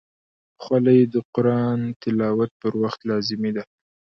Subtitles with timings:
[0.61, 3.63] خولۍ د قرآن تلاوت پر وخت لازمي ده.